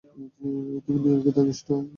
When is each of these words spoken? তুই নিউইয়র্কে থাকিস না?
তুই 0.83 0.95
নিউইয়র্কে 0.95 1.31
থাকিস 1.37 1.59
না? 1.67 1.77